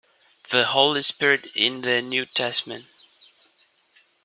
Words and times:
The 0.49 0.65
Holy 0.65 1.03
Spirit 1.03 1.45
in 1.55 1.81
the 1.81 2.01
New 2.01 2.25
Testament. 2.25 2.87